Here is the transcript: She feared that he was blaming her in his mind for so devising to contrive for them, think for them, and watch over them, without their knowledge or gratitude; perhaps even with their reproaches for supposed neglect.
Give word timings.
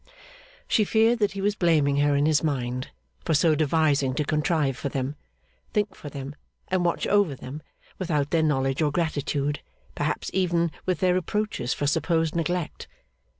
She 0.67 0.83
feared 0.83 1.19
that 1.19 1.33
he 1.33 1.41
was 1.41 1.53
blaming 1.53 1.97
her 1.97 2.15
in 2.15 2.25
his 2.25 2.43
mind 2.43 2.89
for 3.23 3.35
so 3.35 3.53
devising 3.53 4.15
to 4.15 4.25
contrive 4.25 4.75
for 4.75 4.89
them, 4.89 5.15
think 5.73 5.93
for 5.93 6.09
them, 6.09 6.35
and 6.69 6.83
watch 6.83 7.05
over 7.05 7.35
them, 7.35 7.61
without 7.99 8.31
their 8.31 8.41
knowledge 8.41 8.81
or 8.81 8.89
gratitude; 8.91 9.61
perhaps 9.93 10.31
even 10.33 10.71
with 10.87 11.01
their 11.01 11.13
reproaches 11.13 11.75
for 11.75 11.85
supposed 11.85 12.35
neglect. 12.35 12.87